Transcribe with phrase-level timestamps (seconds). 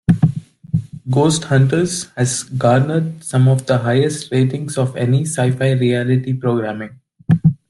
[1.11, 6.99] "Ghost Hunters" has garnered some of the highest ratings of any Syfy reality programming.